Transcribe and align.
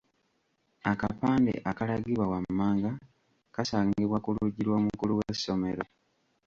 Akapande 0.91 1.53
akalagibwa 1.71 2.25
wammanga 2.31 2.91
kaasangibwa 3.53 4.17
ku 4.23 4.29
luggi 4.35 4.61
lw’omukulu 4.67 5.13
w'essomero. 5.19 5.83